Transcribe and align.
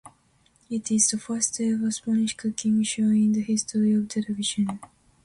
It 0.67 0.89
is 0.89 1.09
the 1.11 1.19
first 1.19 1.61
ever 1.61 1.91
Spanish 1.91 2.35
cooking 2.35 2.81
show 2.81 3.03
in 3.03 3.33
the 3.33 3.41
history 3.41 3.93
of 3.93 4.07
television. 4.07 4.79